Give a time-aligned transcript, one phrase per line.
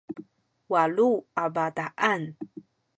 [0.71, 1.09] walu
[1.43, 2.21] a bataan